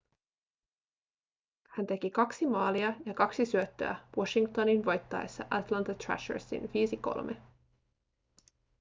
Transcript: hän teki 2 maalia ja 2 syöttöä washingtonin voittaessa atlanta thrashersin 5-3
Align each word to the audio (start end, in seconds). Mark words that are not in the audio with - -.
hän 1.69 1.87
teki 1.87 2.11
2 2.11 2.47
maalia 2.47 2.93
ja 3.05 3.13
2 3.13 3.45
syöttöä 3.45 3.95
washingtonin 4.17 4.85
voittaessa 4.85 5.45
atlanta 5.49 5.93
thrashersin 5.93 6.63
5-3 7.29 7.35